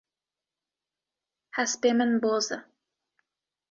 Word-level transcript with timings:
Hespê 1.57 1.91
min 1.97 2.11
boz 2.23 2.45
e. 2.57 2.59